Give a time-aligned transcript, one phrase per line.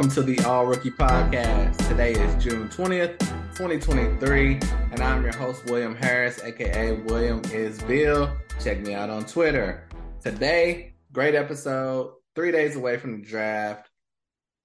[0.00, 1.76] welcome to the All Rookie Podcast.
[1.86, 3.18] Today is June 20th,
[3.54, 4.54] 2023,
[4.92, 8.34] and I'm your host, William Harris, aka William is Bill.
[8.64, 9.86] Check me out on Twitter.
[10.22, 13.90] Today, great episode, three days away from the draft.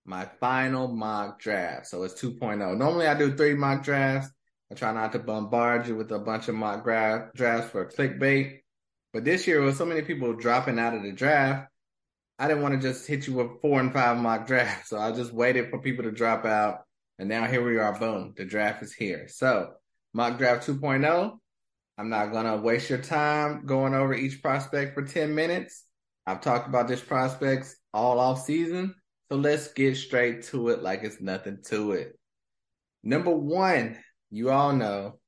[0.06, 1.88] My final mock draft.
[1.88, 2.78] So it's 2.0.
[2.78, 4.32] Normally I do three mock drafts.
[4.72, 8.60] I try not to bombard you with a bunch of mock draft drafts for clickbait.
[9.12, 11.68] But this year, with so many people dropping out of the draft,
[12.38, 14.90] I didn't want to just hit you with four and five mock drafts.
[14.90, 16.80] So I just waited for people to drop out.
[17.18, 17.98] And now here we are.
[17.98, 18.34] Boom.
[18.36, 19.28] The draft is here.
[19.28, 19.72] So
[20.14, 21.38] mock draft 2.0.
[21.98, 25.86] I'm not going to waste your time going over each prospect for 10 minutes.
[26.26, 28.96] I've talked about this prospects all off season.
[29.30, 32.20] So let's get straight to it like it's nothing to it.
[33.04, 33.98] Number one,
[34.30, 35.20] you all know,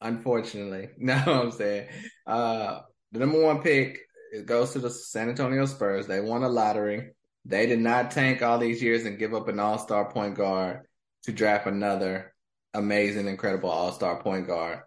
[0.00, 1.88] unfortunately, no, I'm saying,
[2.26, 2.80] uh,
[3.12, 4.00] the number one pick
[4.32, 6.06] it goes to the San Antonio Spurs.
[6.06, 7.12] They won a lottery.
[7.44, 10.80] They did not tank all these years and give up an all star point guard
[11.24, 12.34] to draft another
[12.74, 14.80] amazing, incredible all star point guard.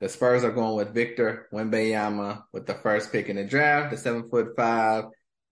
[0.00, 3.96] The Spurs are going with Victor Wembanyama with the first pick in the draft, the
[3.96, 5.04] seven foot five,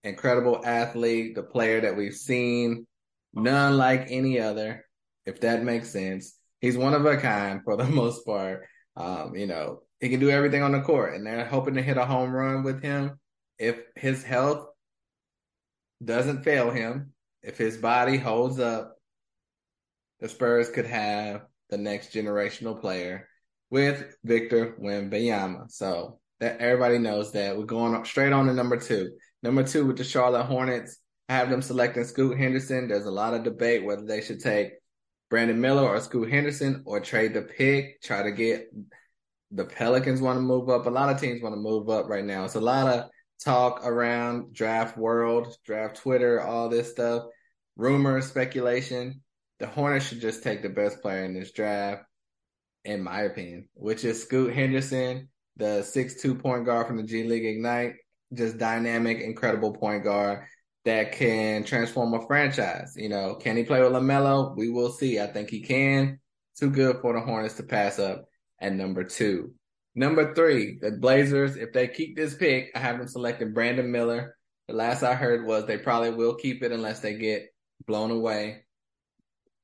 [0.03, 2.85] incredible athlete, the player that we've seen,
[3.33, 4.85] none like any other,
[5.25, 6.37] if that makes sense.
[6.59, 8.65] He's one of a kind for the most part.
[8.95, 11.97] Um, you know, he can do everything on the court, and they're hoping to hit
[11.97, 13.19] a home run with him
[13.61, 14.65] if his health
[16.03, 18.95] doesn't fail him, if his body holds up,
[20.19, 23.29] the Spurs could have the next generational player
[23.69, 25.71] with Victor Wembanyama.
[25.71, 29.11] So that everybody knows that we're going straight on to number two.
[29.43, 30.97] Number two with the Charlotte Hornets,
[31.29, 32.87] I have them selecting Scoot Henderson.
[32.87, 34.73] There's a lot of debate whether they should take
[35.29, 38.73] Brandon Miller or Scoot Henderson or trade the pick, try to get
[39.51, 40.87] the Pelicans want to move up.
[40.87, 42.43] A lot of teams want to move up right now.
[42.43, 43.09] It's a lot of
[43.43, 47.23] talk around draft world, draft Twitter, all this stuff,
[47.75, 49.21] rumors, speculation.
[49.59, 52.03] The Hornets should just take the best player in this draft,
[52.83, 57.45] in my opinion, which is Scoot Henderson, the six-two point guard from the G League
[57.45, 57.95] Ignite.
[58.33, 60.45] Just dynamic, incredible point guard
[60.85, 62.93] that can transform a franchise.
[62.95, 64.55] You know, can he play with LaMelo?
[64.55, 65.19] We will see.
[65.19, 66.19] I think he can.
[66.57, 68.25] Too good for the Hornets to pass up
[68.59, 69.53] at number two.
[69.93, 74.37] Number three, the Blazers, if they keep this pick, I have them selecting Brandon Miller.
[74.67, 77.53] The last I heard was they probably will keep it unless they get
[77.85, 78.63] blown away.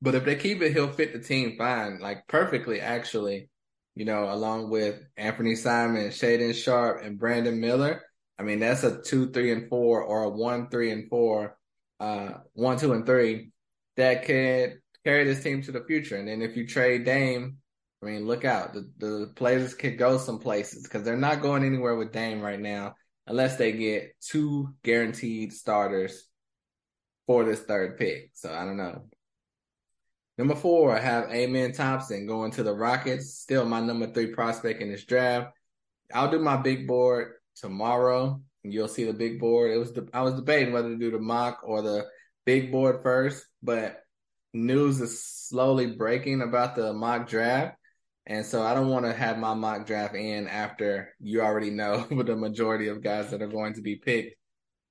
[0.02, 3.50] But if they keep it, he'll fit the team fine, like perfectly, actually.
[3.96, 8.04] You know, along with Anthony Simon, Shaedon Sharpe, and Brandon Miller.
[8.38, 11.58] I mean, that's a two, three, and four, or a one, three, and four,
[12.00, 13.52] uh, one, two, and three
[13.96, 16.16] that could carry this team to the future.
[16.16, 17.58] And then if you trade Dame
[18.08, 18.74] I mean, look out.
[18.74, 22.60] The, the players could go some places because they're not going anywhere with Dame right
[22.60, 22.96] now
[23.26, 26.26] unless they get two guaranteed starters
[27.26, 28.32] for this third pick.
[28.34, 29.10] So I don't know.
[30.38, 33.34] Number four, I have Amen Thompson going to the Rockets.
[33.34, 35.52] Still my number three prospect in this draft.
[36.14, 38.42] I'll do my big board tomorrow.
[38.64, 39.72] And you'll see the big board.
[39.72, 42.06] It was the, I was debating whether to do the mock or the
[42.46, 44.00] big board first, but
[44.54, 47.77] news is slowly breaking about the mock draft.
[48.30, 52.02] And so I don't want to have my mock draft in after you already know
[52.12, 54.36] the majority of guys that are going to be picked.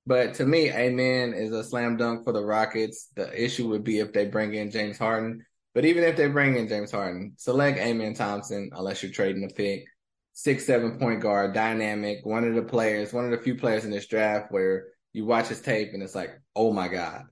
[0.07, 3.09] But to me, Amen is a slam dunk for the Rockets.
[3.15, 5.45] The issue would be if they bring in James Harden.
[5.75, 9.53] But even if they bring in James Harden, select Amen Thompson unless you're trading a
[9.53, 9.85] pick.
[10.33, 13.91] Six, seven point guard, dynamic, one of the players, one of the few players in
[13.91, 17.25] this draft where you watch his tape and it's like, oh my God.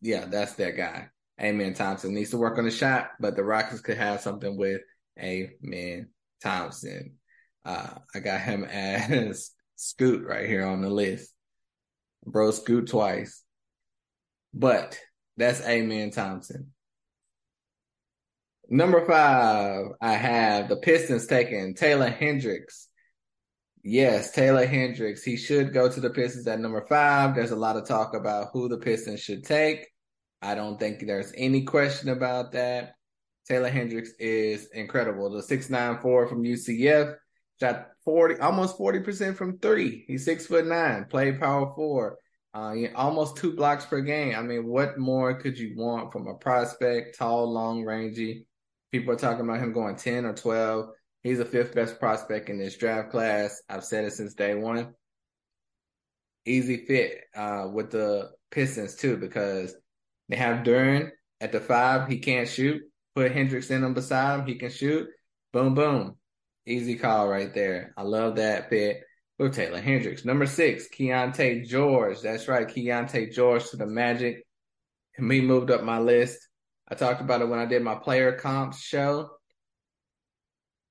[0.00, 1.08] Yeah, that's that guy.
[1.40, 4.82] Amen Thompson needs to work on the shot, but the Rockets could have something with
[5.20, 6.08] Amen
[6.42, 7.16] Thompson.
[7.64, 11.32] Uh, I got him as Scoot right here on the list.
[12.24, 13.42] Bro, Scoot twice.
[14.52, 14.98] But
[15.36, 16.72] that's Amen Thompson.
[18.68, 22.88] Number five, I have the Pistons taking Taylor Hendricks.
[23.82, 25.22] Yes, Taylor Hendricks.
[25.22, 27.34] He should go to the Pistons at number five.
[27.34, 29.88] There's a lot of talk about who the Pistons should take.
[30.42, 32.94] I don't think there's any question about that.
[33.46, 35.30] Taylor Hendricks is incredible.
[35.30, 37.16] The six nine four from UCF
[37.60, 40.04] shot forty, almost forty percent from three.
[40.06, 42.18] He's six foot nine, played power four,
[42.54, 44.34] uh, almost two blocks per game.
[44.36, 47.18] I mean, what more could you want from a prospect?
[47.18, 48.46] Tall, long, rangy.
[48.92, 50.90] People are talking about him going ten or twelve.
[51.22, 53.60] He's the fifth best prospect in this draft class.
[53.68, 54.94] I've said it since day one.
[56.46, 59.74] Easy fit uh, with the Pistons too because
[60.28, 61.10] they have Duren
[61.40, 62.08] at the five.
[62.08, 62.82] He can't shoot
[63.14, 64.46] put Hendricks in him beside him.
[64.46, 65.08] He can shoot.
[65.52, 66.16] Boom, boom.
[66.66, 67.92] Easy call right there.
[67.96, 69.02] I love that pick
[69.38, 70.24] with Taylor Hendricks.
[70.24, 72.20] Number six, Keyonte George.
[72.20, 74.46] That's right, Keyonte George to the Magic.
[75.16, 76.38] And he moved up my list.
[76.88, 79.30] I talked about it when I did my player comps show.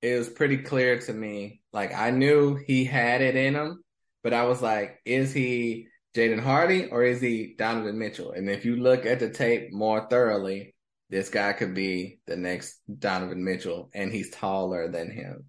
[0.02, 1.62] It was pretty clear to me.
[1.74, 3.84] Like I knew he had it in him,
[4.24, 8.32] but I was like, is he Jaden Hardy or is he Donovan Mitchell?
[8.32, 10.74] And if you look at the tape more thoroughly,
[11.10, 15.46] this guy could be the next Donovan Mitchell, and he's taller than him.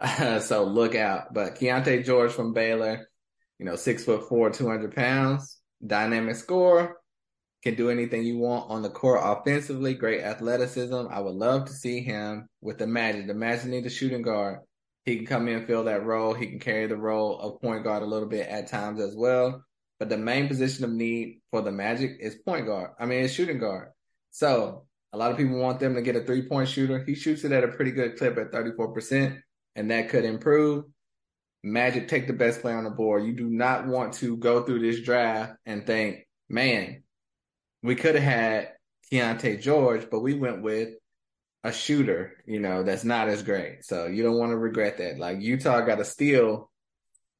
[0.00, 1.32] Uh, so look out.
[1.32, 3.08] But Keyonte George from Baylor,
[3.58, 6.96] you know, six foot four, 200 pounds, dynamic score,
[7.62, 11.06] can do anything you want on the court offensively, great athleticism.
[11.10, 13.26] I would love to see him with the Magic.
[13.26, 14.60] The Magic need a shooting guard.
[15.04, 16.34] He can come in, fill that role.
[16.34, 19.64] He can carry the role of point guard a little bit at times as well.
[19.98, 22.90] But the main position of need for the Magic is point guard.
[22.98, 23.88] I mean, it's shooting guard.
[24.30, 27.02] So a lot of people want them to get a three point shooter.
[27.02, 29.40] He shoots it at a pretty good clip at 34%,
[29.74, 30.84] and that could improve.
[31.64, 33.24] Magic take the best player on the board.
[33.24, 37.02] You do not want to go through this draft and think, man,
[37.82, 38.72] we could have had
[39.10, 40.90] Keyonte George, but we went with
[41.64, 43.86] a shooter, you know, that's not as great.
[43.86, 45.18] So you don't want to regret that.
[45.18, 46.70] Like Utah got a steal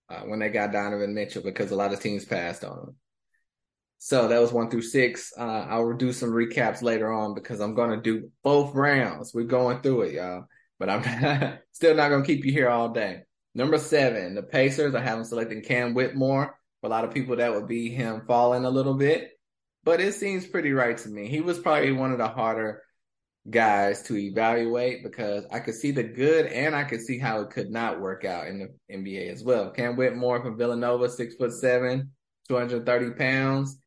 [0.09, 2.97] uh, when they got Donovan Mitchell because a lot of teams passed on him.
[3.99, 5.33] So that was one through six.
[5.37, 9.33] Uh, I'll do some recaps later on because I'm going to do both rounds.
[9.35, 10.47] We're going through it, y'all.
[10.79, 13.23] But I'm still not going to keep you here all day.
[13.55, 14.95] Number seven, the Pacers.
[14.95, 16.59] I have them selecting Cam Whitmore.
[16.83, 19.31] For a lot of people, that would be him falling a little bit,
[19.83, 21.27] but it seems pretty right to me.
[21.27, 22.83] He was probably one of the harder
[23.49, 27.51] guys to evaluate because I could see the good and I could see how it
[27.51, 29.71] could not work out in the NBA as well.
[29.71, 32.11] Cam Whitmore from Villanova, six foot seven,
[32.49, 33.79] 230 pounds,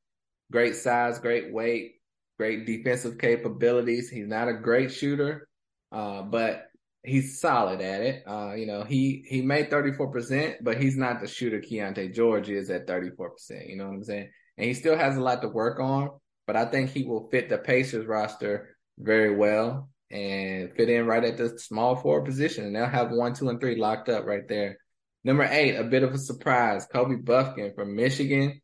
[0.51, 1.95] great size, great weight,
[2.37, 4.09] great defensive capabilities.
[4.09, 5.47] He's not a great shooter,
[5.91, 6.67] uh, but
[7.03, 8.23] he's solid at it.
[8.27, 12.69] Uh, you know, he he made 34%, but he's not the shooter Keyonte George is
[12.69, 13.69] at 34%.
[13.69, 14.29] You know what I'm saying?
[14.57, 16.09] And he still has a lot to work on,
[16.45, 21.23] but I think he will fit the Pacers roster very well and fit in right
[21.23, 22.65] at the small forward position.
[22.65, 24.77] And they'll have one, two, and three locked up right there.
[25.23, 26.87] Number eight, a bit of a surprise.
[26.91, 28.61] Kobe Bufkin from Michigan.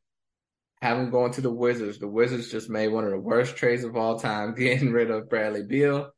[0.81, 1.99] Have him going to the Wizards.
[1.99, 5.29] The Wizards just made one of the worst trades of all time, getting rid of
[5.29, 6.11] Bradley Beal.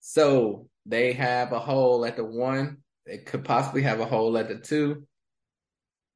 [0.00, 2.78] So they have a hole at the one.
[3.06, 5.06] They could possibly have a hole at the two.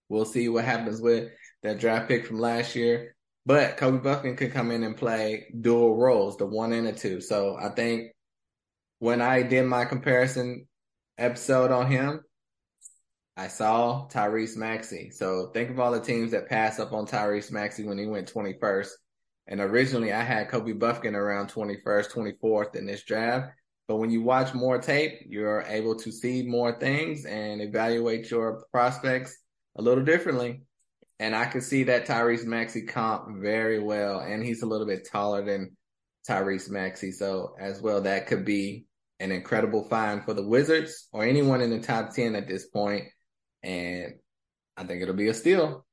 [0.09, 1.31] We'll see what happens with
[1.63, 3.15] that draft pick from last year.
[3.47, 7.21] But Kobe Bufkin could come in and play dual roles, the one and the two.
[7.21, 8.13] So I think
[8.99, 10.69] when I did my comparison
[11.17, 12.21] episode on him,
[13.41, 15.09] I saw Tyrese Maxey.
[15.11, 18.31] So think of all the teams that passed up on Tyrese Maxey when he went
[18.31, 18.91] 21st.
[19.47, 23.55] And originally I had Kobe Bufkin around 21st, 24th in this draft.
[23.89, 28.67] But when you watch more tape, you're able to see more things and evaluate your
[28.73, 29.39] prospects
[29.79, 30.61] a little differently.
[31.19, 34.21] And I could see that Tyrese Maxey comp very well.
[34.21, 35.79] And he's a little bit taller than
[36.29, 37.11] Tyrese Maxey.
[37.11, 38.85] So as well, that could be
[39.19, 43.05] an incredible find for the Wizards or anyone in the top 10 at this point.
[43.63, 44.15] And
[44.77, 45.85] I think it'll be a steal.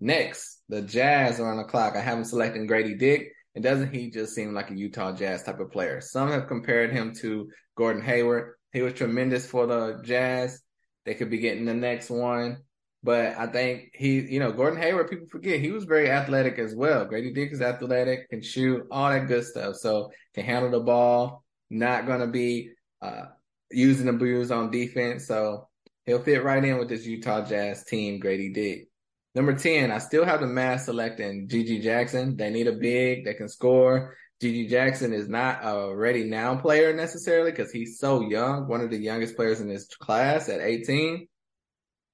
[0.00, 1.96] Next, the Jazz are on the clock.
[1.96, 3.32] I have them selecting Grady Dick.
[3.54, 6.00] And doesn't he just seem like a Utah Jazz type of player?
[6.00, 8.54] Some have compared him to Gordon Hayward.
[8.72, 10.60] He was tremendous for the Jazz.
[11.06, 12.58] They could be getting the next one.
[13.02, 16.74] But I think he, you know, Gordon Hayward, people forget he was very athletic as
[16.74, 17.04] well.
[17.04, 19.76] Grady Dick is athletic, can shoot, all that good stuff.
[19.76, 23.26] So can handle the ball, not going to be uh,
[23.70, 25.26] using the booze on defense.
[25.26, 25.68] So
[26.06, 28.88] he'll fit right in with this Utah Jazz team, Grady Dick.
[29.34, 32.36] Number 10, I still have the Mavs selecting GG Jackson.
[32.36, 34.16] They need a big that can score.
[34.42, 38.90] GG Jackson is not a ready now player necessarily because he's so young, one of
[38.90, 41.28] the youngest players in his class at 18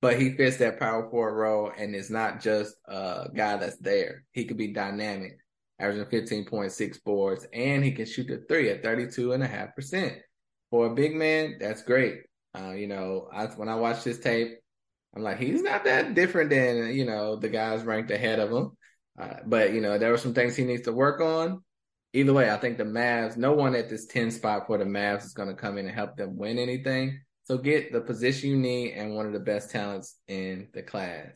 [0.03, 4.25] but he fits that power forward role and is not just a guy that's there.
[4.33, 5.39] He could be dynamic,
[5.79, 6.07] averaging
[6.45, 10.17] 15.6 boards, and he can shoot the three at 32.5%.
[10.71, 12.23] For a big man, that's great.
[12.59, 14.59] Uh, you know, I, when I watch this tape,
[15.15, 18.73] I'm like, he's not that different than, you know, the guys ranked ahead of him.
[19.19, 21.63] Uh, but, you know, there were some things he needs to work on.
[22.15, 25.25] Either way, I think the Mavs, no one at this 10 spot for the Mavs
[25.25, 27.21] is going to come in and help them win anything.
[27.45, 31.29] So get the position you need and one of the best talents in the class.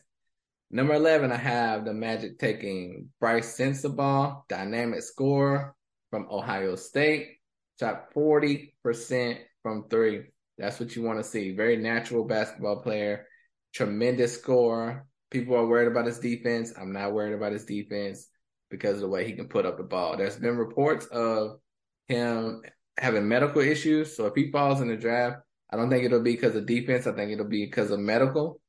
[0.69, 5.75] Number 11, I have the Magic taking Brice Sensabaugh, dynamic scorer
[6.09, 7.37] from Ohio State,
[7.79, 10.25] shot 40% from three.
[10.57, 11.55] That's what you want to see.
[11.55, 13.27] Very natural basketball player,
[13.73, 15.05] tremendous scorer.
[15.29, 16.73] People are worried about his defense.
[16.79, 18.27] I'm not worried about his defense
[18.69, 20.17] because of the way he can put up the ball.
[20.17, 21.59] There's been reports of
[22.07, 22.61] him
[22.97, 24.15] having medical issues.
[24.15, 25.37] So if he falls in the draft,
[25.69, 27.07] I don't think it'll be because of defense.
[27.07, 28.59] I think it'll be because of medical.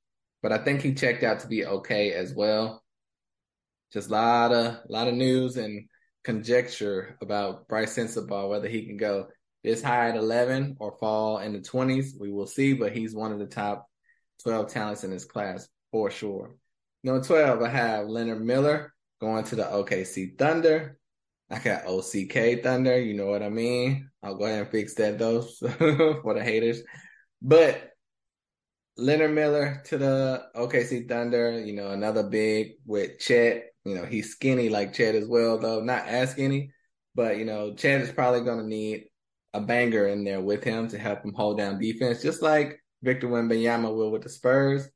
[0.42, 2.83] But I think he checked out to be okay as well.
[3.92, 5.88] Just a lot of lot of news and
[6.25, 9.28] conjecture about Brice Sensabaugh, whether he can go
[9.68, 12.18] this high at 11 or fall in the 20s.
[12.18, 13.87] We will see, but he's one of the top
[14.42, 16.54] 12 talents in his class for sure.
[17.04, 20.98] Number 12, I have Leonard Miller going to the OKC Thunder.
[21.50, 24.10] I got OCK Thunder, you know what I mean?
[24.22, 25.42] I'll go ahead and fix that though
[26.22, 26.80] for the haters.
[27.40, 27.92] But
[28.96, 33.66] Leonard Miller to the OKC Thunder, you know, another big with Chet.
[33.84, 36.72] You know, he's skinny like Chet as well, though not as skinny,
[37.14, 39.04] but you know, Chet is probably to need
[39.55, 43.28] a banger in there with him to help him hold down defense, just like Victor
[43.28, 44.88] Wembanyama will with the Spurs.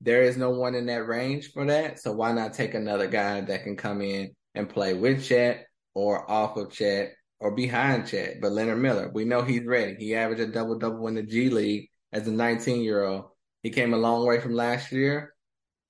[0.00, 3.40] There is no one in that range for that, so why not take another guy
[3.40, 8.40] that can come in and play with Chet or off of Chet or behind Chet?
[8.40, 9.96] But Leonard Miller, we know he's ready.
[9.98, 13.24] He averaged a double double in the G League as a 19 year old.
[13.62, 15.34] He came a long way from last year.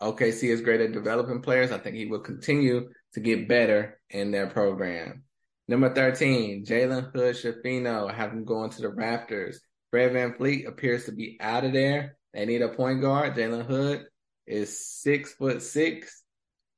[0.00, 1.72] OKC is great at developing players.
[1.72, 5.24] I think he will continue to get better in their program.
[5.68, 8.08] Number 13, Jalen Hood Schifino.
[8.08, 9.56] I have him going to the Raptors.
[9.90, 12.16] Fred VanVleet appears to be out of there.
[12.32, 13.34] They need a point guard.
[13.34, 14.06] Jalen Hood
[14.46, 16.22] is six foot six.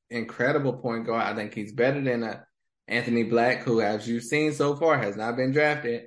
[0.09, 1.23] Incredible point guard.
[1.23, 2.41] I think he's better than a uh,
[2.87, 6.05] Anthony Black, who, as you've seen so far, has not been drafted.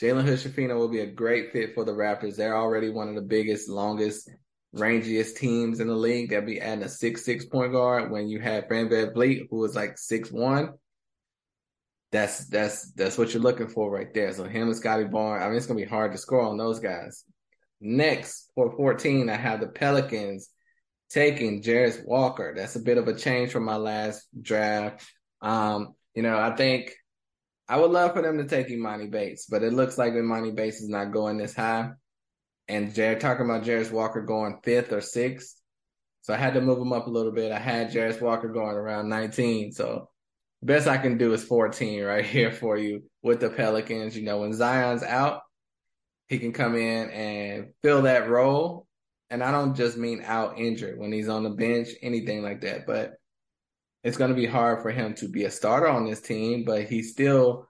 [0.00, 2.36] Jalen Hood Schifino will be a great fit for the Raptors.
[2.36, 4.30] They're already one of the biggest, longest,
[4.74, 6.30] rangiest teams in the league.
[6.30, 9.74] They'll be adding a six six point guard when you have Fred VanVleet, who is
[9.74, 10.72] like six one
[12.12, 14.32] that's that's that's what you're looking for right there.
[14.32, 15.42] So him and Scotty Barnes.
[15.42, 17.24] I mean, it's gonna be hard to score on those guys.
[17.80, 20.50] Next for 14, I have the Pelicans
[21.10, 22.54] taking Jarace Walker.
[22.56, 25.04] That's a bit of a change from my last draft.
[25.40, 26.94] Um, you know, I think
[27.66, 30.80] I would love for them to take Emoni Bates, but it looks like Emoni Bates
[30.80, 31.90] is not going this high.
[32.68, 35.60] And Jared talking about Jarace Walker going fifth or sixth.
[36.20, 37.50] So I had to move him up a little bit.
[37.50, 39.72] I had Jarace Walker going around 19.
[39.72, 40.08] So
[40.62, 44.16] best I can do is 14 right here for you with the Pelicans.
[44.16, 45.42] You know, when Zion's out,
[46.28, 48.86] he can come in and fill that role.
[49.30, 52.86] And I don't just mean out injured when he's on the bench, anything like that.
[52.86, 53.14] But
[54.04, 56.84] it's going to be hard for him to be a starter on this team, but
[56.84, 57.68] he's still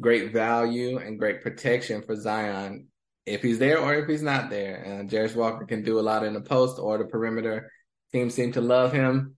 [0.00, 2.88] great value and great protection for Zion
[3.26, 4.76] if he's there or if he's not there.
[4.76, 7.70] And Jarace Walker can do a lot in the post or the perimeter.
[8.12, 9.36] Teams seem to love him.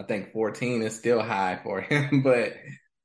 [0.00, 2.54] I think 14 is still high for him, but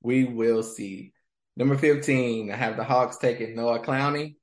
[0.01, 1.11] we will see.
[1.57, 4.35] Number 15, I have the Hawks taking Noah Clowney.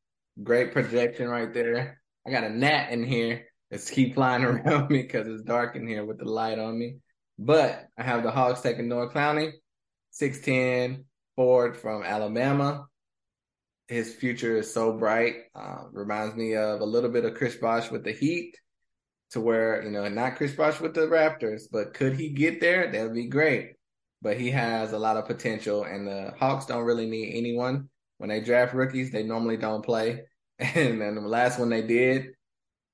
[0.42, 2.00] Great projection right there.
[2.26, 5.86] I got a gnat in here that's keep flying around me because it's dark in
[5.86, 6.98] here with the light on me.
[7.38, 9.52] But I have the Hawks taking Noah Clowney,
[10.20, 11.04] 6'10
[11.36, 12.84] Ford from Alabama.
[13.88, 15.36] His future is so bright.
[15.54, 18.56] Uh, reminds me of a little bit of Chris Bosh with the Heat
[19.32, 22.90] to where, you know, not Chris Bosh with the Raptors, but could he get there?
[22.90, 23.74] That would be great.
[24.20, 27.88] But he has a lot of potential, and the Hawks don't really need anyone.
[28.18, 30.22] When they draft rookies, they normally don't play.
[30.58, 32.34] And then the last one they did,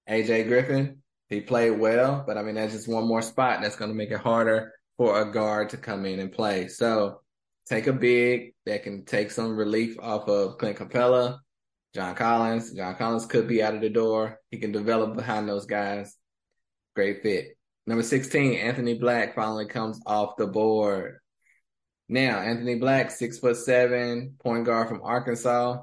[0.09, 3.91] AJ Griffin, he played well, but I mean, that's just one more spot that's going
[3.91, 6.69] to make it harder for a guard to come in and play.
[6.69, 7.21] So
[7.69, 11.41] take a big that can take some relief off of Clint Capela,
[11.95, 12.73] John Collins.
[12.73, 14.41] John Collins could be out of the door.
[14.51, 16.17] He can develop behind those guys.
[16.99, 17.57] Great fit.
[17.87, 21.21] Number 16, Anthony Black finally comes off the board.
[22.09, 25.81] Now, Anthony Black, six foot seven, point guard from Arkansas.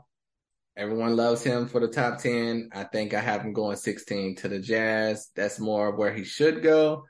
[0.76, 2.72] Everyone loves him for the top 10.
[2.74, 5.30] I think I have him going 16 to the Jazz.
[5.38, 7.06] That's more where he should go.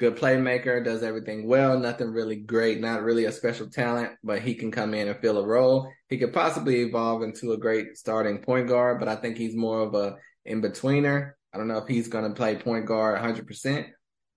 [0.00, 1.78] Good playmaker, does everything well.
[1.78, 5.36] Nothing really great, not really a special talent, but he can come in and fill
[5.36, 5.92] a role.
[6.08, 9.80] He could possibly evolve into a great starting point guard, but I think he's more
[9.80, 10.16] of a
[10.46, 11.32] in betweener.
[11.56, 13.86] I don't know if he's going to play point guard 100%.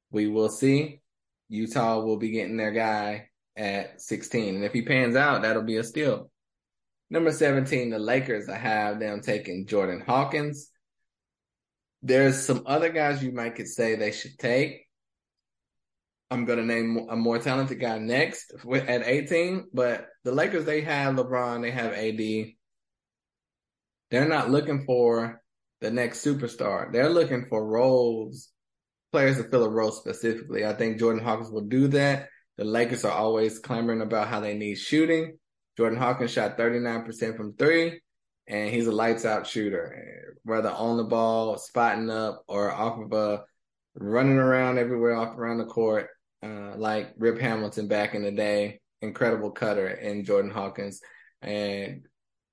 [0.10, 1.02] We will see.
[1.50, 4.56] Utah will be getting their guy at 16.
[4.56, 6.32] And if he pans out, that'll be a steal.
[7.10, 8.48] Number 17, the Lakers.
[8.48, 10.70] I have them taking Jordan Hawkins.
[12.02, 14.86] There's some other guys you might could say they should take.
[16.32, 20.80] I'm going to name a more talented guy next at 18, but the Lakers, they
[20.82, 22.54] have LeBron, they have AD.
[24.10, 25.42] They're not looking for
[25.82, 26.92] the next superstar.
[26.92, 28.50] They're looking for roles,
[29.12, 30.66] players to fill a role specifically.
[30.66, 32.30] I think Jordan Hawkins will do that.
[32.58, 35.38] The Lakers are always clamoring about how they need shooting.
[35.78, 38.02] Jordan Hawkins shot 39% from three,
[38.48, 43.14] and he's a lights out shooter, whether on the ball, spotting up, or off of
[43.14, 43.44] a
[43.96, 46.08] running around everywhere off around the court,
[46.44, 48.82] uh, like Rip Hamilton back in the day.
[49.02, 51.00] Incredible cutter in Jordan Hawkins
[51.42, 52.02] and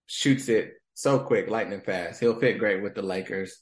[0.06, 2.20] shoots it so quick, lightning fast.
[2.20, 3.60] He'll fit great with the Lakers.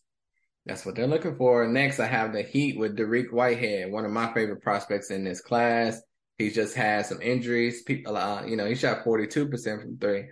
[0.67, 1.67] That's what they're looking for.
[1.67, 5.41] Next, I have the Heat with Dariq Whitehead, one of my favorite prospects in this
[5.41, 6.01] class.
[6.39, 7.83] He's just had some injuries.
[7.83, 9.51] People, uh, you know, he shot 42%
[9.83, 10.27] from three.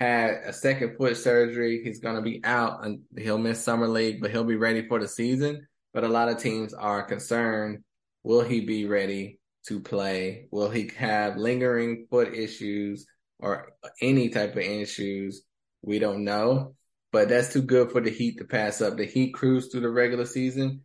[0.00, 1.82] Had a second foot surgery.
[1.84, 4.98] He's going to be out and he'll miss summer league, but he'll be ready for
[4.98, 5.66] the season.
[5.92, 7.84] But a lot of teams are concerned.
[8.24, 10.46] Will he be ready to play?
[10.50, 13.06] Will he have lingering foot issues
[13.38, 15.42] or any type of issues?
[15.82, 16.74] We don't know,
[17.10, 18.96] but that's too good for the Heat to pass up.
[18.96, 20.84] The Heat cruise through the regular season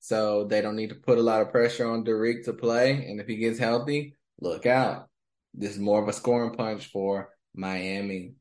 [0.00, 2.92] so they don't need to put a lot of pressure on Dariq to play.
[3.06, 5.08] And if he gets healthy, look out.
[5.52, 8.32] This is more of a scoring punch for Miami.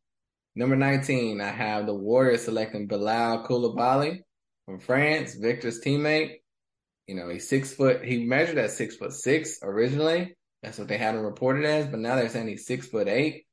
[0.55, 4.21] Number 19, I have the Warriors selecting Bilal Coulibaly
[4.65, 6.37] from France, Victor's teammate.
[7.07, 10.35] You know, he's six foot, he measured at six foot six originally.
[10.63, 13.45] That's what they had him reported as, but now they're saying he's six foot eight.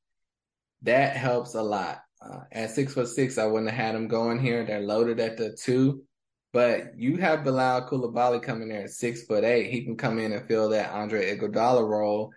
[0.82, 2.00] That helps a lot.
[2.20, 4.64] Uh, at six foot six, I wouldn't have had him going here.
[4.64, 6.04] They're loaded at the two.
[6.52, 9.70] But you have Bilal Coulibaly coming there at six foot eight.
[9.70, 12.32] He can come in and fill that Andre Iguodala role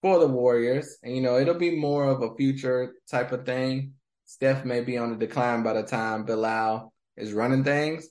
[0.00, 0.96] for the Warriors.
[1.02, 3.92] And, you know, it'll be more of a future type of thing.
[4.24, 8.08] Steph may be on the decline by the time Bilal is running things,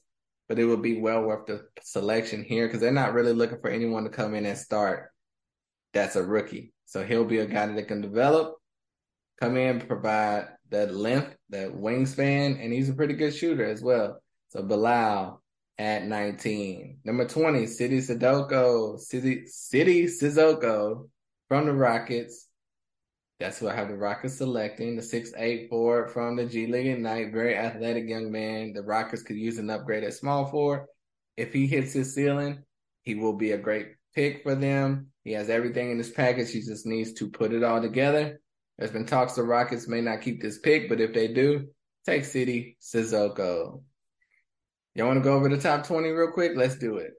[0.48, 3.70] but it would be well worth the selection here because they're not really looking for
[3.70, 5.10] anyone to come in and start
[5.94, 6.74] that's a rookie.
[6.86, 8.56] So he'll be a guy that can develop,
[9.40, 14.22] come in, provide that length, that wingspan, and he's a pretty good shooter as well.
[14.50, 15.42] So Bilal
[15.78, 17.00] at 19.
[17.04, 21.10] Number 20, Sidy Cissoko, City Sidy Cissoko
[21.48, 22.48] from the Rockets.
[23.40, 24.98] That's who I have the Rockets selecting.
[24.98, 27.32] The six eight forward from the G League Ignite.
[27.32, 28.74] Very athletic young man.
[28.74, 30.88] The Rockets could use an upgrade at small forward.
[31.38, 32.64] If he hits his ceiling,
[33.04, 35.08] he will be a great pick for them.
[35.24, 36.52] He has everything in his package.
[36.52, 38.42] He just needs to put it all together.
[38.80, 41.68] There's been talks the Rockets may not keep this pick, but if they do,
[42.06, 43.84] take Sidy Cissoko.
[44.96, 46.54] Y'all want to go over the top 20 real quick?
[46.56, 47.12] Let's do it.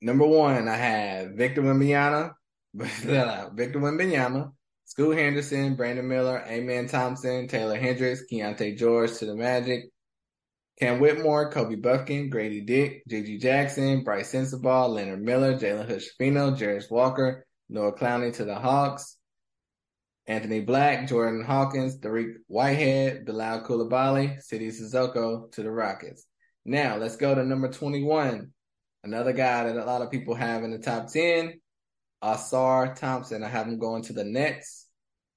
[0.00, 2.34] Number one, I have Victor Wembanyama,
[2.74, 4.52] Victor Wembanyama,
[4.84, 9.86] Scoot Henderson, Brandon Miller, Amen Thompson, Taylor Hendricks, Keyonte George to the Magic,
[10.78, 16.88] Cam Whitmore, Kobe Bufkin, Grady Dick, GG Jackson, Brice Sensabaugh, Leonard Miller, Jalen Hood-Schifino, Jarace
[16.92, 19.17] Walker, Noah Clowney to the Hawks,
[20.28, 26.26] Anthony Black, Jordan Hawkins, Dariq Whitehead, Bilal Coulibaly, Sidy Cissoko to the Rockets.
[26.66, 28.52] Now let's go to number 21.
[29.04, 31.58] Another guy that a lot of people have in the top 10,
[32.22, 33.42] Ausar Thompson.
[33.42, 34.86] I have him going to the Nets.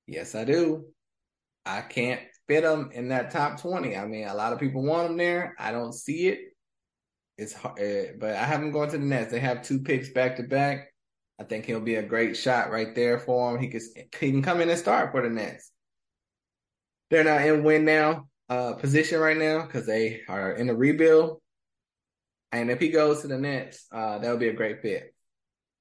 [0.07, 0.87] Yes, I do.
[1.65, 3.95] I can't fit him in that top 20.
[3.95, 5.55] I mean, a lot of people want him there.
[5.57, 6.39] I don't see it.
[7.37, 9.31] It's hard, eh, but I have him going to the Nets.
[9.31, 10.90] They have two picks back to back.
[11.41, 13.59] I think he'll be a great shot right there for him.
[13.59, 13.81] He can
[14.19, 15.71] he can come in and start for the Nets.
[17.09, 21.41] They're not in win now uh, position right now because they are in a rebuild.
[22.51, 25.15] And if he goes to the Nets, uh, that would be a great fit.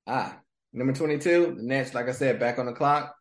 [0.07, 0.39] Ah,
[0.73, 3.15] number 22, the Nets, like I said, back on the clock.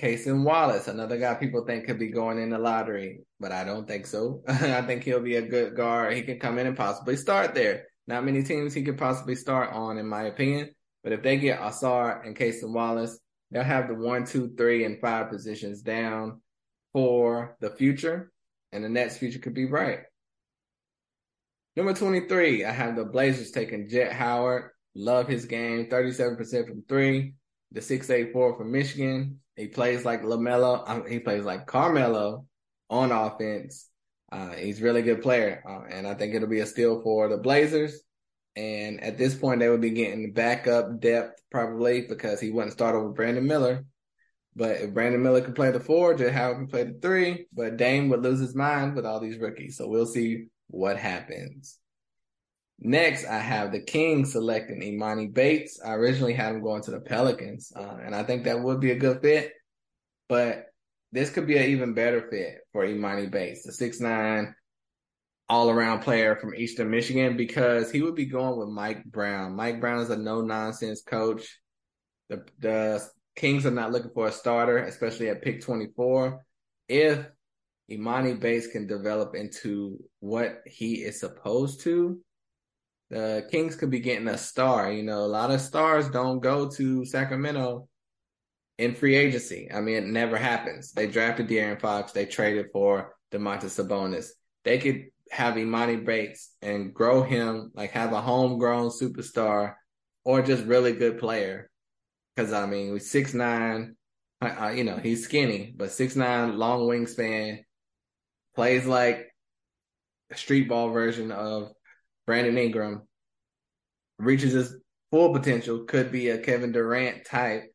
[0.00, 3.86] Cason Wallace, another guy people think could be going in the lottery, but I don't
[3.86, 4.42] think so.
[4.48, 6.14] I think he'll be a good guard.
[6.14, 7.84] He can come in and possibly start there.
[8.08, 10.74] Not many teams he could possibly start on, in my opinion.
[11.02, 13.18] But if they get Ausar and Cason Wallace,
[13.50, 16.40] they'll have the one, two, three, and five positions down
[16.92, 18.30] for the future,
[18.70, 20.00] and the next future could be bright.
[21.74, 24.70] Number 23, I have the Blazers taking Jett Howard.
[24.94, 27.34] Love his game, 37% from three.
[27.72, 29.40] The 6'8'4 from Michigan.
[29.56, 30.84] He plays like LaMelo.
[30.86, 32.44] Um, he plays like Carmelo
[32.90, 33.88] on offense.
[34.30, 35.62] Uh, he's really good player.
[35.66, 38.02] Uh, and I think it'll be a steal for the Blazers.
[38.54, 42.94] And at this point, they would be getting backup depth probably because he wouldn't start
[42.94, 43.84] over Brandon Miller.
[44.54, 47.46] But if Brandon Miller can play the four, Jett Howard can play the three.
[47.52, 49.78] But Dame would lose his mind with all these rookies.
[49.78, 51.78] So we'll see what happens.
[52.84, 55.80] Next, I have the Kings selecting Emoni Bates.
[55.84, 58.90] I originally had him going to the Pelicans, uh, and I think that would be
[58.90, 59.52] a good fit.
[60.28, 60.66] But
[61.12, 64.56] this could be an even better fit for Emoni Bates, the six nine
[65.52, 69.54] all around player from Eastern Michigan because he would be going with Mike Brown.
[69.54, 71.58] Mike Brown is a no nonsense coach.
[72.30, 76.42] The the Kings are not looking for a starter, especially at pick 24.
[76.88, 77.26] If
[77.90, 82.18] Emoni Bates can develop into what he is supposed to,
[83.10, 84.90] the Kings could be getting a star.
[84.90, 87.88] You know, a lot of stars don't go to Sacramento
[88.78, 89.68] in free agency.
[89.70, 90.92] I mean, it never happens.
[90.92, 92.12] They drafted De'Aaron Fox.
[92.12, 94.28] They traded for Domantas Sabonis.
[94.64, 99.74] They could have Emoni Bates and grow him, like have a homegrown superstar
[100.24, 101.70] or just really good player.
[102.36, 103.96] Cause I mean, with six nine,
[104.42, 107.60] uh, you know, he's skinny, but six nine, long wingspan,
[108.54, 109.32] plays like
[110.30, 111.72] a street ball version of
[112.26, 113.08] Brandon Ingram,
[114.18, 114.76] reaches his
[115.10, 117.72] full potential, could be a Kevin Durant type.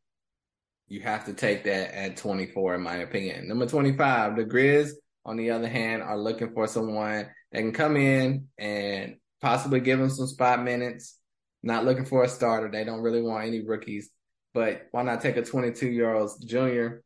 [0.86, 3.48] You have to take that at 24, in my opinion.
[3.48, 4.90] Number 25, the Grizz,
[5.24, 9.98] on the other hand, are looking for someone that can come in and possibly give
[9.98, 11.18] them some spot minutes.
[11.62, 12.70] Not looking for a starter.
[12.70, 14.10] They don't really want any rookies.
[14.54, 17.02] But why not take a 22 year old junior?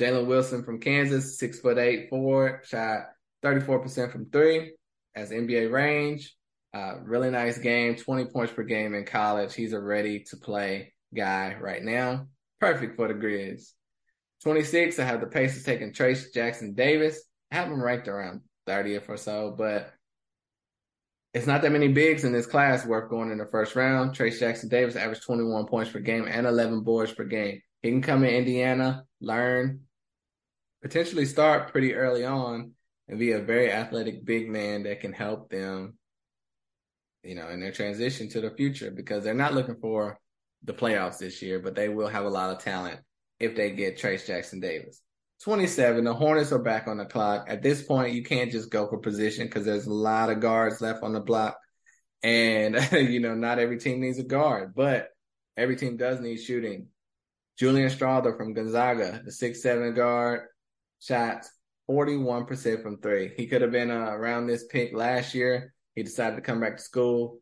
[0.00, 3.08] Jalen Wilson from Kansas, six foot eight forward, shot
[3.44, 4.72] 34% from three
[5.14, 6.34] as NBA range.
[6.74, 9.54] Uh, really nice game, 20 points per game in college.
[9.54, 12.28] He's a ready to play guy right now.
[12.60, 13.72] Perfect for the Grizz.
[14.42, 17.22] 26, I have the Pacers taking Trayce Jackson Davis.
[17.50, 19.92] I have him ranked around 30th or so, but
[21.34, 24.16] it's not that many bigs in this class worth going in the first round.
[24.16, 27.62] Trayce Jackson Davis averaged 21 points per game and 11 boards per game.
[27.82, 29.80] He can come in Indiana, learn,
[30.82, 32.72] potentially start pretty early on,
[33.08, 35.94] and be a very athletic big man that can help them
[37.22, 40.18] you know, in their transition to the future because they're not looking for
[40.64, 43.00] the playoffs this year, but they will have a lot of talent
[43.38, 45.00] if they get Trayce Jackson Davis.
[45.42, 47.46] 27, the Hornets are back on the clock.
[47.48, 50.80] At this point, you can't just go for position because there's a lot of guards
[50.80, 51.58] left on the block.
[52.22, 55.08] And, you know, not every team needs a guard, but
[55.56, 56.88] every team does need shooting.
[57.58, 60.48] Julian Strawther from Gonzaga, the six seven guard,
[61.00, 61.50] shots
[61.90, 63.32] 41% from three.
[63.36, 66.76] He could have been uh, around this pick last year he decided to come back
[66.76, 67.40] to school,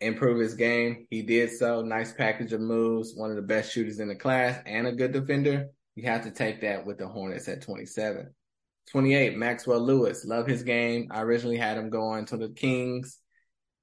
[0.00, 1.06] improve his game.
[1.10, 1.82] He did so.
[1.82, 3.14] Nice package of moves.
[3.14, 5.68] One of the best shooters in the class and a good defender.
[5.94, 8.34] You have to take that with the Hornets at 27.
[8.90, 10.24] 28, Maxwell Lewis.
[10.24, 11.08] Love his game.
[11.10, 13.18] I originally had him going to the Kings,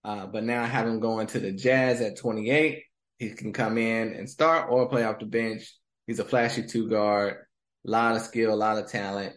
[0.03, 2.83] uh, but now I have him going to the Jazz at 28.
[3.17, 5.73] He can come in and start or play off the bench.
[6.07, 7.37] He's a flashy two guard,
[7.85, 9.35] a lot of skill, a lot of talent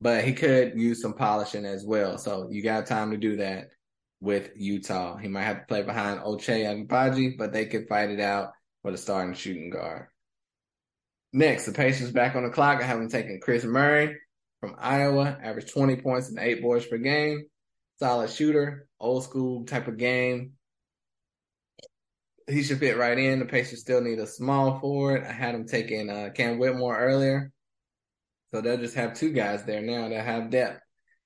[0.00, 2.18] but he could use some polishing as well.
[2.18, 3.68] So you got time to do that
[4.20, 5.16] with Utah.
[5.16, 8.92] He might have to play behind Ochai Agbaji, but they could fight it out for
[8.92, 10.06] the starting shooting guard.
[11.32, 12.80] Next, the Pacers back on the clock.
[12.80, 14.16] I have him taking Kris Murray
[14.60, 17.44] from Iowa, average 20 points and eight boards per game.
[17.98, 20.52] Solid shooter, old school type of game.
[22.48, 23.40] He should fit right in.
[23.40, 25.24] The Pacers still need a small forward.
[25.24, 27.52] I had him taking uh, Cam Whitmore earlier.
[28.54, 30.80] So they'll just have two guys there now that have depth.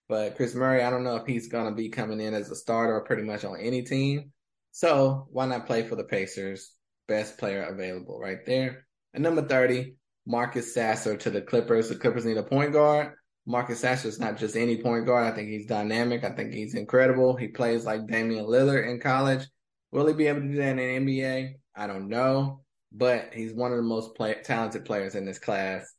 [0.09, 2.57] But Kris Murray, I don't know if he's going to be coming in as a
[2.57, 4.33] starter pretty much on any team.
[4.73, 6.73] So why not play for the Pacers?
[7.07, 8.87] Best player available right there.
[9.15, 9.95] And number 30,
[10.27, 11.89] Marcus Sasser to the Clippers.
[11.89, 13.13] The Clippers need a point guard.
[13.47, 15.25] Marcus Sasser is not just any point guard.
[15.25, 16.25] I think he's dynamic.
[16.25, 17.37] I think he's incredible.
[17.37, 19.47] He plays like Damian Lillard in college.
[19.91, 21.55] Will he be able to do that in the NBA?
[21.75, 22.63] I don't know.
[22.93, 25.93] But he's one of the most play- talented players in this class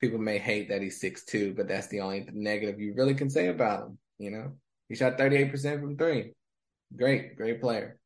[0.00, 3.30] people may hate that he's six two, but that's the only negative you really can
[3.30, 3.98] say about him.
[4.18, 4.52] You know,
[4.88, 6.32] he shot 38% from three.
[6.96, 7.98] Great, great player.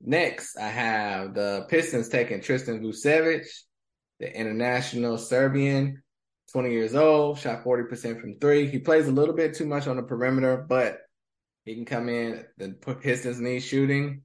[0.00, 3.46] Next, I have the Pistons taking Tristan Vukcevic,
[4.18, 6.02] the international Serbian,
[6.52, 8.66] 20 years old, shot 40% from three.
[8.66, 10.98] He plays a little bit too much on the perimeter, but
[11.64, 12.44] he can come in.
[12.56, 14.22] The Pistons need shooting.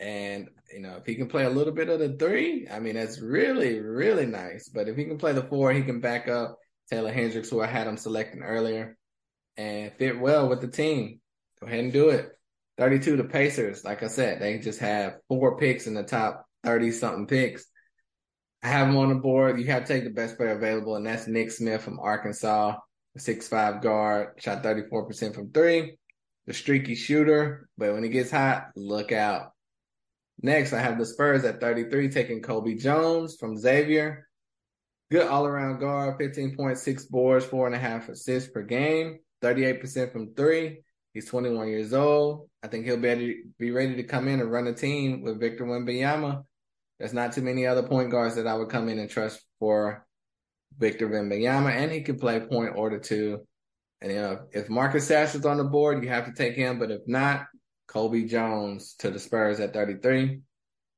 [0.00, 2.94] And you know, if he can play a little bit of the three, I mean,
[2.94, 4.68] that's really, really nice.
[4.68, 6.58] But if he can play the four, he can back up
[6.90, 8.96] Taylor Hendricks, who I had him selecting earlier,
[9.56, 11.20] and fit well with the team.
[11.60, 12.30] Go ahead and do it.
[12.78, 13.84] 32, the Pacers.
[13.84, 17.66] Like I said, they just have four picks in the top 30 something picks.
[18.62, 19.58] I have them on the board.
[19.60, 22.76] You have to take the best player available, and that's Nick Smith from Arkansas,
[23.14, 25.96] a six-five guard, shot 34% from three.
[26.46, 29.52] The streaky shooter, but when he gets hot, look out.
[30.42, 34.28] Next, I have the Spurs at 33 taking Kobe Jones from Xavier.
[35.10, 40.34] Good all around guard, 15.6 boards, four and a half assists per game, 38% from
[40.34, 40.80] three.
[41.16, 42.50] He's 21 years old.
[42.62, 45.40] I think he'll be ready, be ready to come in and run a team with
[45.40, 46.44] Victor Wembanyama.
[46.98, 50.06] There's not too many other point guards that I would come in and trust for
[50.76, 53.46] Victor Wembanyama, and he can play point order two.
[54.02, 56.78] And you know, if Marcus Sash is on the board, you have to take him.
[56.78, 57.46] But if not,
[57.88, 60.42] Kobe Jones to the Spurs at 33.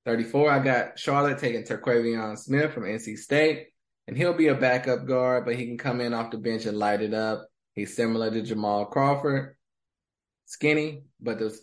[0.04, 3.68] 34, I got Charlotte taking Terquavion Smith from NC State.
[4.08, 6.76] And he'll be a backup guard, but he can come in off the bench and
[6.76, 7.46] light it up.
[7.74, 9.54] He's similar to Jamal Crawford.
[10.48, 11.54] Skinny, but the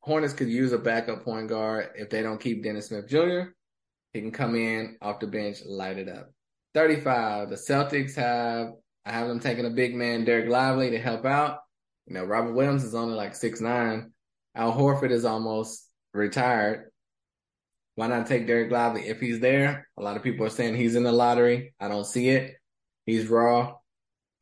[0.00, 3.52] Hornets could use a backup point guard if they don't keep Dennis Smith Jr.
[4.12, 6.30] He can come in off the bench, light it up.
[6.74, 8.74] 35, the Celtics have,
[9.06, 11.60] I have them taking a big man, Dereck Lively, to help out.
[12.06, 14.12] You know, Robert Williams is only like six nine.
[14.54, 16.90] Al Horford is almost retired.
[17.94, 19.88] Why not take Dereck Lively if he's there?
[19.96, 21.74] A lot of people are saying he's in the lottery.
[21.80, 22.56] I don't see it.
[23.06, 23.76] He's raw,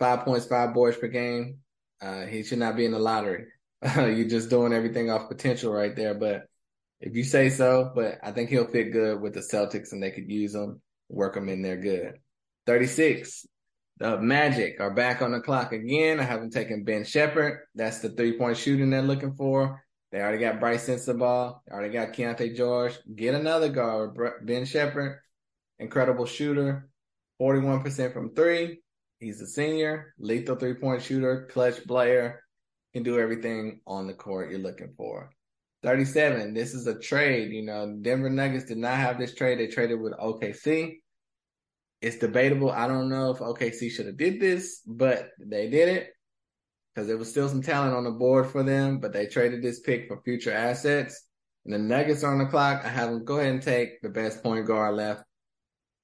[0.01, 1.59] five points, five boards per game.
[2.03, 3.46] Uh, he should not be in the lottery.
[3.96, 6.14] You're just doing everything off potential right there.
[6.14, 6.46] But
[7.01, 10.11] If you say so, but I think he'll fit good with the Celtics and they
[10.11, 12.18] could use him, work him in there good.
[12.66, 13.46] 36.
[13.99, 16.20] The Magic are back on the clock again.
[16.20, 17.61] I haven't taken Ben Sheppard.
[17.75, 19.83] That's the three point shooting they're looking for.
[20.12, 21.61] They already got Brice Sensabaugh.
[21.66, 22.99] They already got Keyonte George.
[23.14, 25.18] Get another guard, Ben Sheppard.
[25.79, 26.88] Incredible shooter.
[27.40, 28.81] 41% from three.
[29.18, 32.42] He's a senior, lethal three point shooter, clutch player,
[32.97, 35.31] can do everything on the court you're looking for.
[35.83, 36.55] 37.
[36.55, 37.53] This is a trade.
[37.53, 39.59] You know, Denver Nuggets did not have this trade.
[39.59, 40.95] They traded with OKC.
[42.01, 42.71] It's debatable.
[42.71, 46.09] I don't know if OKC should have did this, but they did it
[46.95, 49.81] because there was still some talent on the board for them, but they traded this
[49.81, 51.23] pick for future assets.
[51.67, 52.83] And the Nuggets are on the clock.
[52.83, 55.23] I have them go ahead and take the best point guard left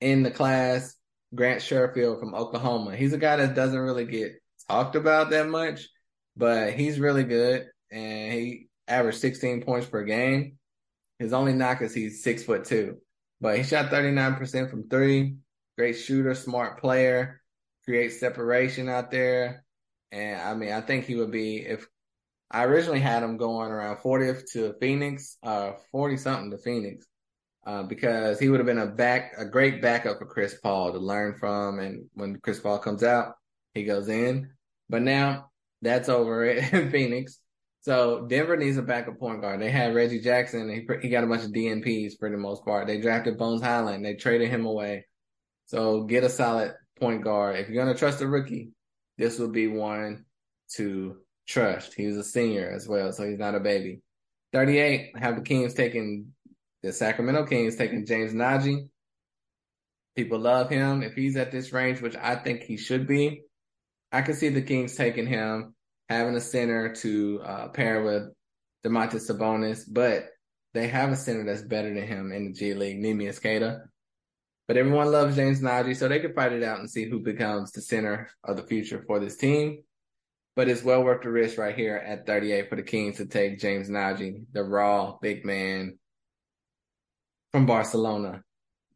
[0.03, 0.95] in the class,
[1.35, 2.97] Grant Sherfield from Oklahoma.
[2.97, 4.33] He's a guy that doesn't really get
[4.69, 5.89] talked about that much,
[6.37, 10.59] but he's really good and he averaged 16 points per game.
[11.18, 12.99] His only knock is he's six foot two,
[13.40, 15.37] but he shot 39% from three.
[15.79, 17.40] Great shooter, smart player,
[17.85, 19.64] creates separation out there.
[20.11, 21.87] And I mean, I think he would be if
[22.51, 27.07] I originally had him going around 40th to Phoenix, uh, 40 something to Phoenix,
[27.66, 30.99] uh, because he would have been a back, a great backup for Chris Paul to
[30.99, 31.79] learn from.
[31.79, 33.37] And when Chris Paul comes out,
[33.75, 34.51] he goes in.
[34.90, 35.52] But now
[35.83, 37.38] that's over in Phoenix.
[37.83, 39.61] So Denver needs a backup point guard.
[39.61, 40.71] They had Reggie Jackson.
[40.71, 42.87] He, he got a bunch of DNPs for the most part.
[42.87, 44.05] They drafted Bones Hyland.
[44.05, 45.07] They traded him away.
[45.66, 47.57] So get a solid point guard.
[47.57, 48.71] If you're to trust a rookie,
[49.18, 50.25] this would be one
[50.77, 51.16] to
[51.49, 51.95] trust.
[51.95, 54.01] He was a senior as well, so he's not a baby.
[54.53, 56.33] 38, have the Kings taking
[56.83, 58.88] the Sacramento Kings taking James Nnaji.
[60.16, 61.03] People love him.
[61.03, 63.42] If he's at this range, which I think he should be,
[64.12, 65.75] I could see the Kings taking him,
[66.09, 68.25] having a center to uh, pair with
[68.85, 70.29] Domantas Sabonis, but
[70.75, 73.81] they have a center that's better than him in the G League, Neemias Queta.
[74.68, 77.72] But everyone loves James Nnaji, so they could fight it out and see who becomes
[77.72, 79.83] the center of the future for this team.
[80.55, 83.59] But it's well worth the risk right here at 38 for the Kings to take
[83.59, 85.98] James Nnaji, the raw big man
[87.51, 88.42] from Barcelona.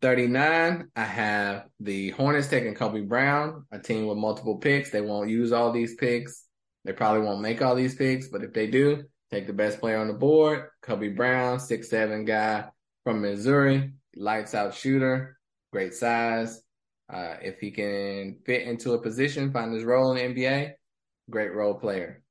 [0.00, 4.90] 39, I have the Hornets taking Kobe Brown, a team with multiple picks.
[4.90, 6.44] They won't use all these picks.
[6.84, 9.98] They probably won't make all these picks, but if they do, take the best player
[9.98, 10.68] on the board.
[10.82, 12.66] Kobe Brown, six seven guy
[13.04, 15.36] from Missouri, lights out shooter
[15.76, 16.62] great size.
[17.12, 20.72] Uh, if he can fit into a position, find his role in the NBA,
[21.28, 22.22] great role player.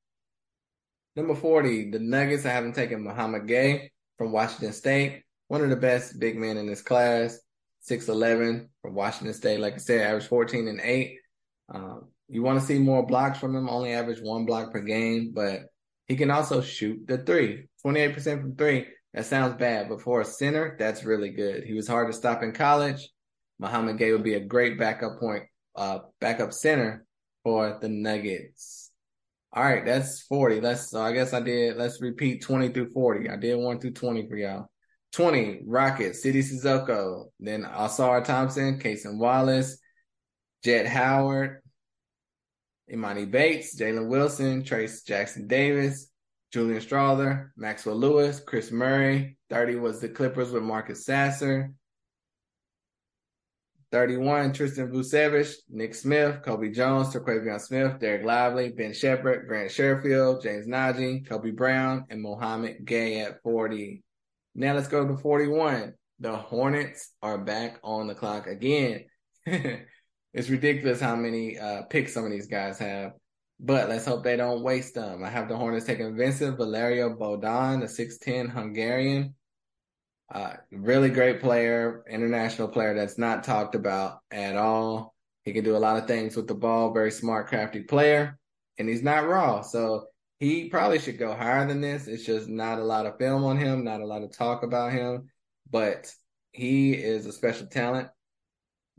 [1.16, 2.48] Number 40, the Nuggets.
[2.48, 6.66] I haven't taken Mouhamed Gueye from Washington State, one of the best big men in
[6.66, 7.40] this class.
[7.90, 9.60] 6'11 from Washington State.
[9.60, 11.18] Like I said, average 14 and 8.
[11.74, 15.32] Um, you want to see more blocks from him, only average one block per game,
[15.34, 15.62] but
[16.08, 17.68] he can also shoot the three.
[17.86, 18.88] 28% from three.
[19.14, 21.64] That sounds bad, but for a center, that's really good.
[21.64, 23.10] He was hard to stop in college.
[23.60, 25.44] Mouhamed Gueye would be a great backup point,
[25.76, 27.06] uh, backup center
[27.44, 28.92] for the Nuggets.
[29.54, 30.60] All right, that's 40.
[30.60, 33.30] Let's, so I guess I did, let's repeat 20 through 40.
[33.30, 34.70] I did 1 through 20 for y'all.
[35.16, 39.78] 20, Rockets, Sidy Cissoko, then Ausar Thompson, Cason Wallace,
[40.64, 41.62] Jett Howard,
[42.94, 46.12] Emoni Bates, Jalen Wilson, Trayce Jackson Davis,
[46.52, 49.38] Julian Strawther, Maxwell Lewis, Kris Murray.
[49.50, 51.74] 30 was the Clippers with Marcus Sasser.
[53.92, 60.44] 31, Tristan Vukcevic, Nick Smith, Kobe Jones, Terquavion Smith, Dereck Lively, Ben Sheppard, Grant Sherfield,
[60.44, 64.04] James Nnaji, Kobe Brown, and Mouhamed Gueye at 40.
[64.56, 65.94] Now let's go to 41.
[66.20, 69.04] The Hornets are back on the clock again.
[69.46, 73.12] it's ridiculous how many uh, picks some of these guys have.
[73.60, 75.24] But let's hope they don't waste them.
[75.24, 79.36] I have the Hornets taking Vincent Valerio Bodon, the 6'10 Hungarian.
[80.34, 85.14] Uh, really great player, international player that's not talked about at all.
[85.44, 88.40] He can do a lot of things with the ball, very smart, crafty player,
[88.80, 89.62] and he's not raw.
[89.62, 90.08] So
[90.40, 92.08] he probably should go higher than this.
[92.08, 94.92] It's just not a lot of film on him, not a lot of talk about
[94.92, 95.30] him,
[95.70, 96.12] but
[96.52, 98.10] he is a special talent.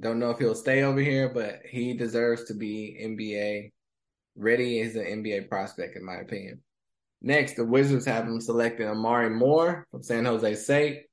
[0.00, 3.72] Don't know if he'll stay over here, but he deserves to be NBA
[4.36, 4.82] ready.
[4.82, 6.62] He's an NBA prospect, in my opinion.
[7.22, 11.06] Next, the Wizards have him selected Omari Moore from San Jose State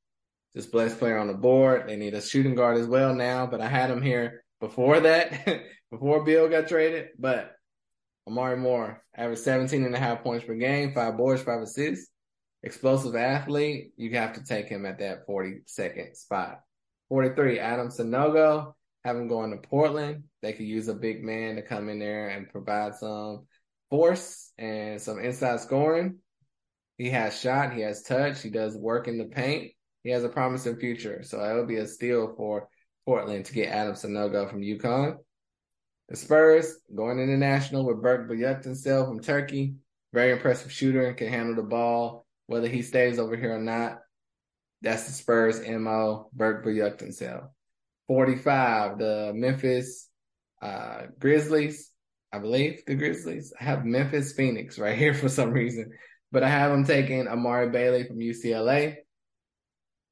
[0.55, 1.88] just best player on the board.
[1.88, 5.63] They need a shooting guard as well now, but I had him here before that,
[5.91, 7.09] before Beal got traded.
[7.17, 7.55] But
[8.27, 12.09] Omari Moore averaged 17 and a half points per game, five boards, five assists.
[12.63, 13.91] Explosive athlete.
[13.97, 16.62] You have to take him at that 42nd spot.
[17.09, 18.73] 43, Adam Sanogo.
[19.03, 20.23] Have him going to Portland.
[20.41, 23.47] They could use a big man to come in there and provide some
[23.89, 26.19] force and some inside scoring.
[26.97, 29.73] He has shot, he has touch, he does work in the paint.
[30.03, 31.21] He has a promising future.
[31.23, 32.69] So it would be a steal for
[33.05, 35.17] Portland to get Adam Sanogo from UConn.
[36.13, 39.78] The Spurs going international with Berk Buyuktuncel from Turkey.
[40.13, 43.97] Very impressive shooter and can handle the ball, whether he stays over here or not.
[44.84, 47.47] That's the Spurs MO, Berk Buyuktuncel.
[48.06, 50.08] 45, the Memphis
[50.62, 51.89] uh, Grizzlies.
[52.32, 53.52] I believe the Grizzlies.
[53.60, 55.93] I have Memphis Phoenix right here for some reason,
[56.32, 58.97] but I have them taking Amari Bailey from UCLA.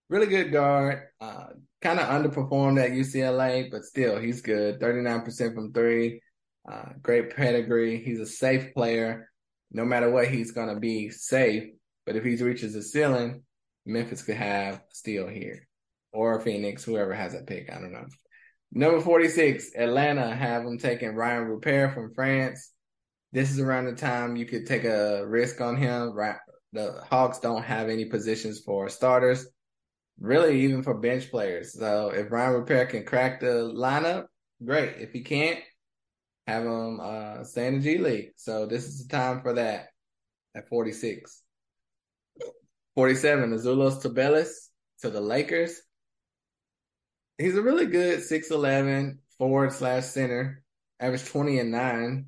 [0.09, 1.03] Really good guard.
[1.19, 1.49] Uh,
[1.81, 4.79] kind of underperformed at UCLA, but still, he's good.
[4.79, 6.21] 39% from three.
[6.71, 8.01] Uh, great pedigree.
[8.03, 9.29] He's a safe player.
[9.71, 11.69] No matter what, he's going to be safe.
[12.05, 13.43] But if he reaches the ceiling,
[13.85, 15.67] Memphis could have steal here
[16.13, 17.71] or Phoenix, whoever has that pick.
[17.71, 18.05] I don't know.
[18.73, 22.71] Number 46, Atlanta have them taking Rayan Rupert from France.
[23.31, 26.13] This is around the time you could take a risk on him.
[26.13, 26.35] Right.
[26.73, 29.45] The Hawks don't have any positions for starters
[30.21, 31.73] really even for bench players.
[31.73, 34.27] So if Rayan Rupert can crack the lineup,
[34.63, 34.97] great.
[34.99, 35.59] If he can't,
[36.47, 38.31] have him uh, stay in the G League.
[38.35, 39.87] So this is the time for that
[40.55, 41.41] at 46.
[42.95, 44.69] 47, Azuolas Tubelis
[45.01, 45.81] to the Lakers.
[47.37, 50.63] He's a really good 6'11 forward slash center,
[50.99, 52.25] averaged 20 and 9,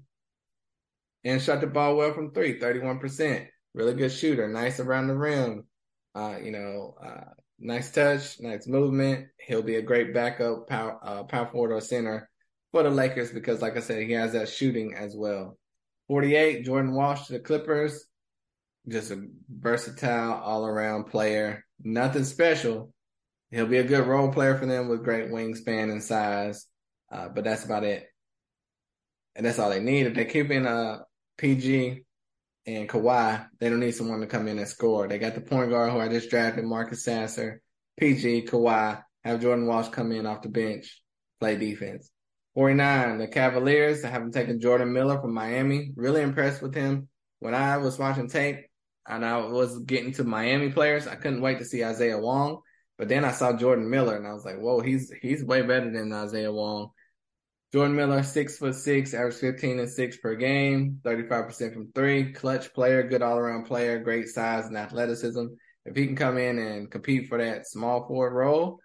[1.25, 3.45] and shot the ball well from three, 31%.
[3.75, 5.65] Really good shooter, nice around the rim.
[6.15, 7.31] Uh, you know, uh,
[7.63, 9.27] nice touch, nice movement.
[9.39, 12.29] He'll be a great backup power, uh, power forward or center
[12.71, 15.57] for the Lakers because, like I said, he has that shooting as well.
[16.09, 18.05] 48, Jordan Walsh to the Clippers.
[18.87, 21.65] Just a versatile all around player.
[21.81, 22.93] Nothing special.
[23.49, 26.67] He'll be a good role player for them with great wingspan and size.
[27.09, 28.07] Uh, but that's about it.
[29.35, 30.07] And that's all they need.
[30.07, 31.05] If they keep in a
[31.37, 32.03] PG,
[32.65, 35.07] and Kawhi, they don't need someone to come in and score.
[35.07, 37.61] They got the point guard who I just drafted, Marcus Sasser,
[37.99, 41.01] PG, Kawhi, have Jordan Walsh come in off the bench,
[41.39, 42.09] play defense.
[42.55, 45.91] 49, the Cavaliers, I have them taken Jordan Miller from Miami.
[45.95, 47.09] Really impressed with him.
[47.39, 48.67] When I was watching tape
[49.07, 52.61] and I was getting to Miami players, I couldn't wait to see Isaiah Wong.
[52.97, 55.91] But then I saw Jordan Miller and I was like, whoa, he's he's way better
[55.91, 56.91] than Isaiah Wong.
[57.73, 62.71] Jordan Miller, six foot six, average 15 and six per game, 35% from three, clutch
[62.71, 65.47] player, good all around player, great size and athleticism.
[65.83, 68.79] If he can come in and compete for that small forward role,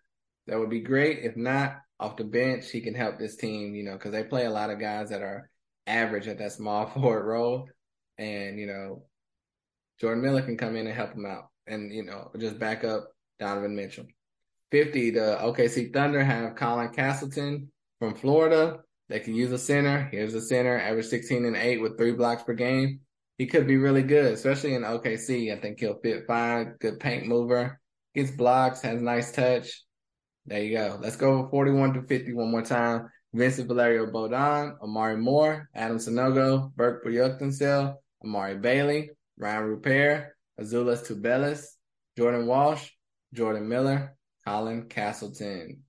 [0.46, 1.18] that would be great.
[1.18, 4.46] If not, off the bench, he can help this team, you know, because they play
[4.46, 5.50] a lot of guys that are
[5.86, 7.68] average at that small forward role.
[8.16, 9.04] And, you know,
[10.00, 13.10] Jordan Miller can come in and help him out and, you know, just back up
[13.38, 14.06] Donovan Mitchell.
[14.70, 18.80] 50, the OKC Thunder have Colin Castleton from Florida.
[19.08, 20.08] They can use a center.
[20.12, 23.00] Here's a center, average 16 and 8 with three blocks per game.
[23.38, 25.56] He could be really good, especially in OKC.
[25.56, 26.74] I think he'll fit fine.
[26.80, 27.80] Good paint mover.
[28.14, 29.84] Gets blocks, has nice touch.
[30.46, 30.98] There you go.
[31.00, 33.08] Let's go 41 to 50 one more time.
[33.34, 41.64] Vincent Valerio Bodon, Omari Moore, Adam Sanogo, Berk Buyuktuncel, Amari Bailey, Rayan Rupert, Azuolas Tubelis,
[42.16, 42.88] Jordan Walsh,
[43.34, 45.82] Jordan Miller, Colin Castleton.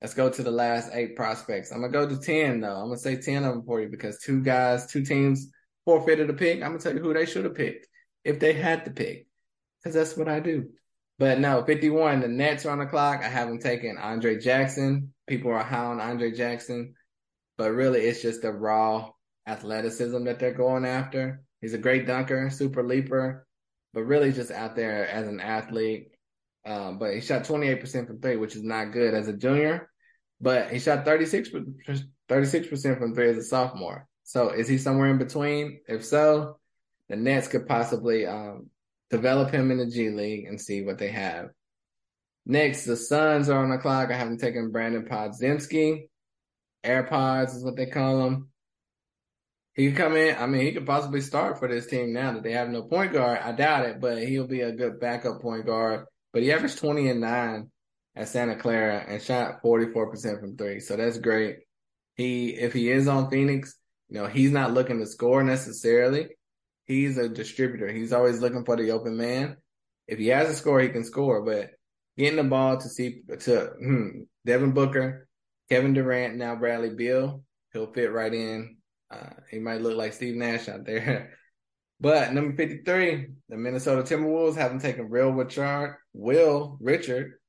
[0.00, 1.72] Let's go to the last eight prospects.
[1.72, 2.76] I'm gonna go to ten though.
[2.76, 5.50] I'm gonna say ten of them for you because two guys, two teams
[5.84, 6.62] forfeited a pick.
[6.62, 7.86] I'm gonna tell you who they should have picked
[8.24, 9.26] if they had to pick,
[9.78, 10.70] because that's what I do.
[11.18, 12.20] But no, 51.
[12.20, 13.20] The Nets are on the clock.
[13.22, 15.12] I have them taking Andre Jackson.
[15.26, 16.94] People are high on Andre Jackson,
[17.58, 19.10] but really it's just the raw
[19.46, 21.42] athleticism that they're going after.
[21.60, 23.46] He's a great dunker, super leaper,
[23.92, 26.12] but really just out there as an athlete.
[26.64, 29.89] Um, but he shot 28% from three, which is not good as a junior
[30.40, 31.50] but he shot 36
[32.68, 34.06] percent from three as a sophomore.
[34.24, 35.80] So is he somewhere in between?
[35.88, 36.58] If so,
[37.08, 38.70] the Nets could possibly um,
[39.10, 41.50] develop him in the G League and see what they have.
[42.46, 44.10] Next, the Suns are on the clock.
[44.10, 46.08] I haven't taken Brandon Podziemski.
[46.84, 48.48] AirPods is what they call him.
[49.74, 50.36] He could come in.
[50.36, 53.12] I mean, he could possibly start for this team now that they have no point
[53.12, 53.40] guard.
[53.42, 56.06] I doubt it, but he'll be a good backup point guard.
[56.32, 57.70] But he averaged 20 and 9
[58.16, 60.80] at Santa Clara and shot 44% from three.
[60.80, 61.58] So that's great.
[62.16, 63.74] He, if he is on Phoenix,
[64.08, 66.28] you know, he's not looking to score necessarily.
[66.84, 67.90] He's a distributor.
[67.90, 69.56] He's always looking for the open man.
[70.08, 71.70] If he has a score, he can score, but
[72.18, 74.08] getting the ball to see, to, hmm,
[74.44, 75.28] Devin Booker,
[75.68, 78.76] Kevin Durant, now Bradley Beal, he'll fit right in.
[79.10, 81.38] Uh, he might look like Steve Nash out there.
[82.00, 87.39] but number 53, the Minnesota Timberwolves haven't taken Real Richard, Will Richard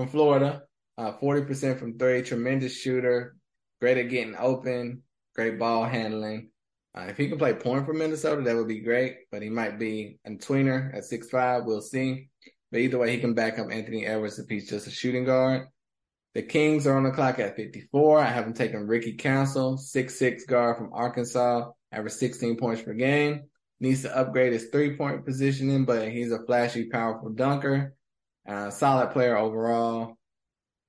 [0.00, 0.62] from Florida,
[0.96, 3.36] uh, 40% from three, tremendous shooter,
[3.82, 5.02] great at getting open,
[5.34, 6.50] great ball handling.
[6.96, 9.16] Uh, if he can play point for Minnesota, that would be great.
[9.30, 11.64] But he might be a tweener at six five.
[11.66, 12.30] We'll see.
[12.72, 15.68] But either way, he can back up Anthony Edwards if he's just a shooting guard.
[16.34, 18.20] The Kings are on the clock at 54.
[18.20, 23.42] I haven't taken Ricky Council, six six guard from Arkansas, average 16 points per game.
[23.80, 27.94] Needs to upgrade his three point positioning, but he's a flashy, powerful dunker.
[28.50, 30.16] Uh, solid player overall.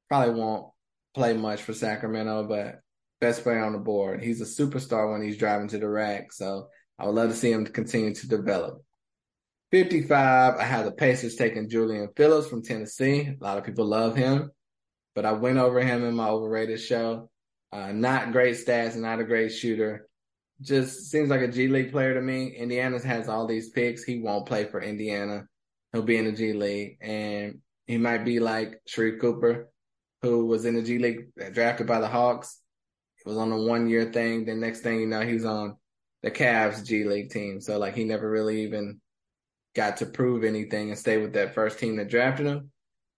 [0.09, 0.71] Probably won't
[1.13, 2.79] play much for Sacramento, but
[3.19, 4.23] best player on the board.
[4.23, 6.33] He's a superstar when he's driving to the rack.
[6.33, 8.83] So I would love to see him continue to develop.
[9.71, 13.29] 55, I have the Pacers taking Julian Phillips from Tennessee.
[13.39, 14.49] A lot of people love him,
[15.13, 17.29] but I went over him in my overrated show.
[17.71, 20.07] Uh, not great stats, not a great shooter.
[20.61, 22.55] Just seems like a G League player to me.
[22.55, 24.03] Indiana has all these picks.
[24.03, 25.45] He won't play for Indiana.
[25.91, 29.69] He'll be in the G League, and he might be like Sharife Cooper,
[30.21, 32.59] who was in the G League, drafted by the Hawks.
[33.17, 34.45] He was on a one year thing.
[34.45, 35.75] Then next thing you know, he's on
[36.23, 37.59] the Cavs G League team.
[37.61, 39.01] So like he never really even
[39.75, 42.71] got to prove anything and stay with that first team that drafted him.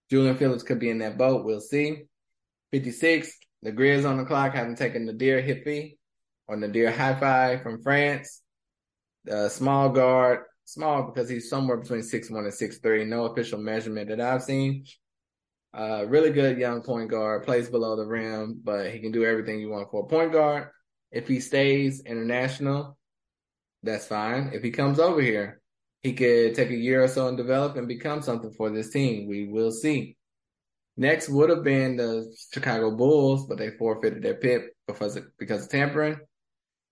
[0.09, 1.45] Julian Phillips could be in that boat.
[1.45, 2.03] We'll see.
[2.71, 5.97] 56, the Grizz on the clock, having taken Nadir Hippie
[6.47, 8.41] or Nadir Hi-Fi from France.
[9.25, 13.05] The small guard, small because he's somewhere between six one and six three.
[13.05, 14.85] No official measurement that I've seen.
[15.73, 19.59] Uh, really good young point guard, plays below the rim, but he can do everything
[19.59, 20.69] you want for a point guard.
[21.11, 22.97] If he stays international,
[23.81, 24.51] that's fine.
[24.53, 25.61] If he comes over here,
[26.03, 29.27] he could take a year or so and develop and become something for this team.
[29.27, 30.15] We will see.
[30.95, 35.63] Next would have been the Chicago Bulls, but they forfeited their pick because of, because
[35.63, 36.17] of tampering.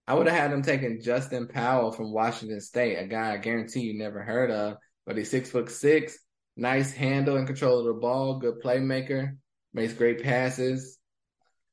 [0.07, 3.81] I would have had them taking Justin Powell from Washington State, a guy I guarantee
[3.81, 6.17] you never heard of, but he's six foot six,
[6.57, 9.37] nice handle and control of the ball, good playmaker,
[9.73, 10.97] makes great passes.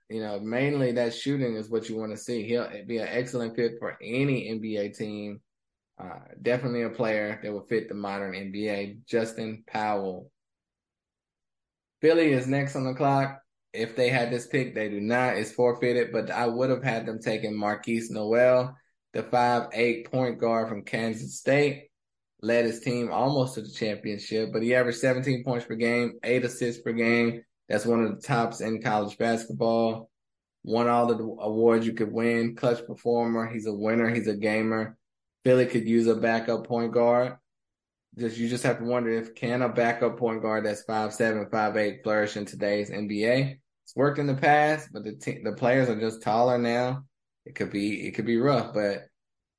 [0.08, 2.42] You know, mainly that shooting is what you want to see.
[2.42, 5.40] He'll be an excellent fit for any NBA team.
[6.00, 9.04] Uh, definitely a player that will fit the modern NBA.
[9.06, 10.30] Justin Powell.
[12.00, 13.40] Philly is next on the clock.
[13.78, 15.36] If they had this pick, they do not.
[15.36, 18.74] It's forfeited, but I would have had them taking Markquis Nowell,
[19.12, 21.88] the five eight point guard from Kansas State
[22.40, 26.44] led his team almost to the championship, but he averaged 17 points per game, eight
[26.44, 27.42] assists per game.
[27.68, 30.10] That's one of the tops in college basketball.
[30.64, 32.56] Won all the awards you could win.
[32.56, 33.46] Clutch performer.
[33.46, 34.08] He's a winner.
[34.08, 34.96] He's a gamer.
[35.44, 37.36] Philly could use a backup point guard.
[38.18, 41.48] Just you just have to wonder if can a backup point guard that's five seven,
[41.50, 43.58] five eight flourish in today's NBA.
[43.98, 47.02] Worked in the past, but the the players are just taller now.
[47.44, 49.08] It could be it could be rough, but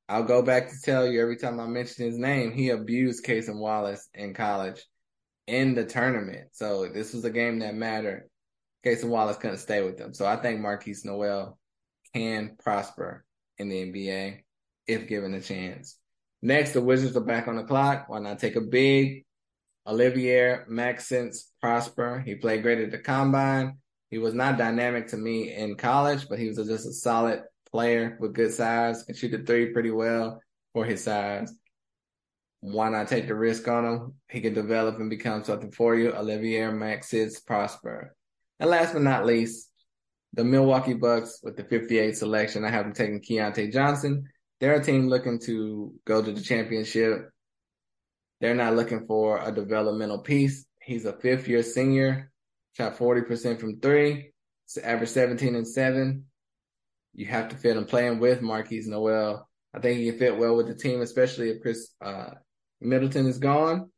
[0.07, 3.59] I'll go back to tell you every time I mention his name, he abused Cason
[3.59, 4.81] Wallace in college
[5.45, 6.51] in the tournament.
[6.53, 8.29] So this was a game that mattered.
[8.85, 10.13] Cason Wallace couldn't stay with them.
[10.13, 11.59] So I think Markquis Nowell
[12.15, 13.25] can prosper
[13.57, 14.37] in the NBA
[14.87, 15.97] if given a chance.
[16.41, 18.05] Next, the Wizards are back on the clock.
[18.07, 19.25] Why not take a big
[19.85, 22.23] Olivier Maxence Prosper?
[22.25, 23.79] He played great at the combine.
[24.09, 28.17] He was not dynamic to me in college, but he was just a solid player
[28.19, 30.41] with good size, and shoot the three pretty well
[30.73, 31.53] for his size.
[32.61, 34.13] Why not take the risk on him?
[34.29, 36.13] He can develop and become something for you.
[36.13, 38.15] Olivier Maxence Prosper.
[38.59, 39.69] And last but not least,
[40.33, 42.65] the Milwaukee Bucks with the 58 selection.
[42.65, 44.27] I have them taking Keyontae Johnson.
[44.59, 47.29] They're a team looking to go to the championship.
[48.41, 50.65] They're not looking for a developmental piece.
[50.81, 52.31] He's a fifth year senior,
[52.79, 54.31] shot 40% from three,
[54.83, 56.25] average 17 and seven
[57.13, 59.47] you have to fit him playing with Markquis Nowell.
[59.73, 62.31] I think he can fit well with the team, especially if Chris uh,
[62.81, 63.91] Middleton is gone.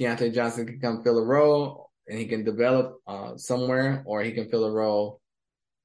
[0.00, 4.32] Keyontae Johnson can come fill a role and he can develop uh, somewhere, or he
[4.32, 5.20] can fill a role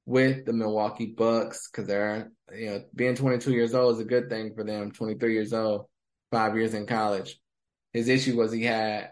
[0.04, 4.28] with the Milwaukee Bucks because they're, you know, being 22 years old is a good
[4.28, 4.90] thing for them.
[4.90, 5.86] 23 years old,
[6.30, 7.38] five years in college.
[7.92, 9.10] His issue was he had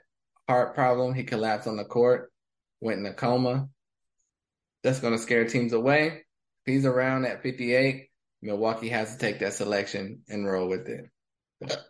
[0.49, 1.15] heart problem.
[1.15, 2.31] He collapsed on the court,
[2.81, 3.69] went in a coma.
[4.83, 6.23] That's going to scare teams away
[6.69, 8.09] he's around at 58,
[8.43, 11.81] Milwaukee has to take that selection and roll with it.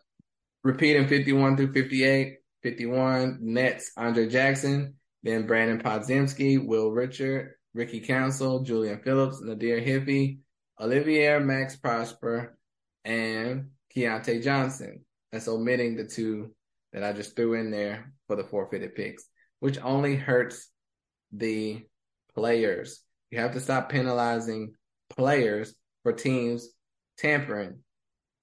[0.65, 8.63] Repeating 51 through 58, 51, Nets, Andre Jackson, then Brandon Podziemski, Will Richard, Ricky Council,
[8.63, 10.39] Julian Phillips, Nadir Hippie,
[10.81, 12.57] Olivier Max Prosper,
[13.05, 15.05] and Keyontae Johnson.
[15.33, 16.55] That's omitting the two
[16.93, 19.25] that I just threw in there for the forfeited picks,
[19.61, 20.69] which only hurts
[21.33, 21.85] the
[22.35, 23.01] players.
[23.31, 24.75] You have to stop penalizing
[25.11, 26.69] players for teams
[27.19, 27.81] tampering.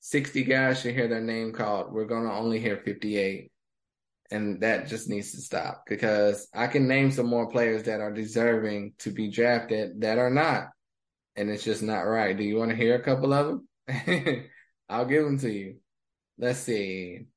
[0.02, 1.92] 60 guys should hear their name called.
[1.92, 3.52] We're going to only hear 58.
[4.32, 8.12] And that just needs to stop because I can name some more players that are
[8.12, 10.70] deserving to be drafted that are not.
[11.36, 12.36] And it's just not right.
[12.36, 14.46] Do you want to hear a couple of them?
[14.90, 15.78] I'll give them to you.
[16.38, 17.28] Let's see.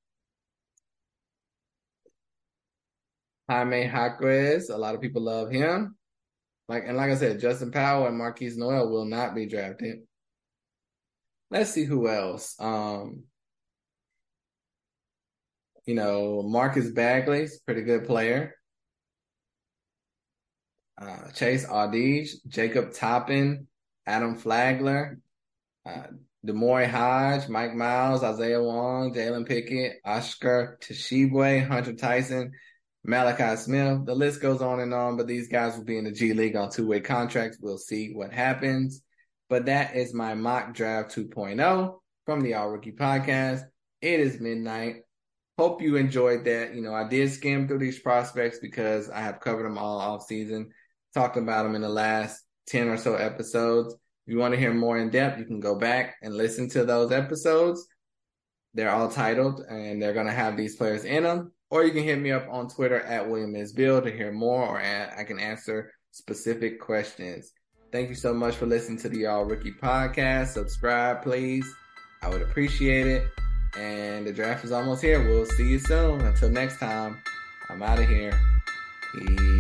[3.49, 5.97] Jaime Jaquez, a lot of people love him.
[6.69, 10.01] Like and like I said, Justin Powell and Markquis Nowell will not be drafted.
[11.51, 12.55] Let's see who else.
[12.61, 13.25] Um,
[15.87, 18.55] you know, Marcus Bagley's pretty good player.
[21.01, 23.67] Uh, Chase Audige, Jacob Toppin,
[24.07, 25.19] Adam Flagler,
[25.87, 26.09] uh,
[26.45, 32.53] D'Moi Hodge, Mike Miles, Isaiah Wong, Jalen Pickett, Oscar Tshiebwe, Hunter Tyson,
[33.09, 34.05] Malachi Smith.
[34.05, 36.57] The list goes on and on, but these guys will be in the G League
[36.57, 37.57] on two way contracts.
[37.59, 39.03] We'll see what happens.
[39.49, 43.63] But that is my mock draft 2.0 from the All Rookie Podcast.
[44.03, 44.97] It is midnight.
[45.57, 46.75] Hope you enjoyed that.
[46.75, 50.27] You know, I did skim through these prospects because I have covered them all off
[50.27, 50.69] season,
[51.15, 53.95] talked about them in the last 10 or so episodes.
[54.27, 56.85] If you want to hear more in depth, you can go back and listen to
[56.85, 57.87] those episodes.
[58.75, 62.05] They're all titled and they're going to have these players in them or you can
[62.05, 65.39] hit me up on Twitter at William is Bill to hear more, or I can
[65.39, 67.53] answer specific questions.
[67.93, 70.49] Thank you so much for listening to the All Rookie Podcast.
[70.49, 71.67] Subscribe, please.
[72.23, 73.27] I would appreciate it.
[73.79, 75.27] And the draft is almost here.
[75.27, 76.21] We'll see you soon.
[76.21, 77.23] Until next time,
[77.71, 78.39] I'm out of here.
[79.15, 79.58] Peace.